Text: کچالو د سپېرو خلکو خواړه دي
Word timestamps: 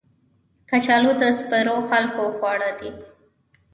کچالو 0.69 1.11
د 1.21 1.23
سپېرو 1.39 1.77
خلکو 1.89 2.23
خواړه 2.37 2.69
دي 2.79 2.91